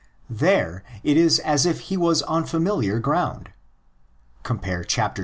There 0.31 0.81
it 1.03 1.15
is 1.15 1.37
as 1.37 1.67
if 1.67 1.79
he 1.81 1.95
was 1.95 2.23
on 2.23 2.47
familiar 2.47 2.97
ground 2.97 3.51
(compare 4.41 4.83
xxviii. 4.83 5.19